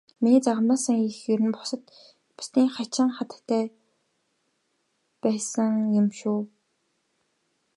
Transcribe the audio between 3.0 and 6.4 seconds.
хатагтай байсан юм шүү.